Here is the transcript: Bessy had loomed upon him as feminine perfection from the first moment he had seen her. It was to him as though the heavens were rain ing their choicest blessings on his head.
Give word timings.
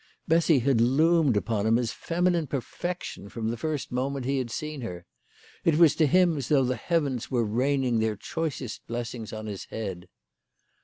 Bessy 0.27 0.57
had 0.57 0.81
loomed 0.81 1.37
upon 1.37 1.67
him 1.67 1.77
as 1.77 1.91
feminine 1.93 2.47
perfection 2.47 3.29
from 3.29 3.49
the 3.49 3.55
first 3.55 3.91
moment 3.91 4.25
he 4.25 4.39
had 4.39 4.49
seen 4.49 4.81
her. 4.81 5.05
It 5.63 5.77
was 5.77 5.93
to 5.97 6.07
him 6.07 6.37
as 6.37 6.47
though 6.49 6.65
the 6.65 6.75
heavens 6.75 7.29
were 7.29 7.45
rain 7.45 7.83
ing 7.83 7.99
their 7.99 8.15
choicest 8.15 8.87
blessings 8.87 9.31
on 9.31 9.45
his 9.45 9.65
head. 9.65 10.07